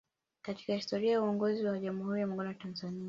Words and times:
Katika 0.41 0.73
historia 0.75 1.11
ya 1.11 1.21
uongozi 1.21 1.65
wa 1.65 1.79
Jamhuri 1.79 2.21
ya 2.21 2.27
Muungano 2.27 2.49
wa 2.49 2.53
Tanzania 2.55 2.99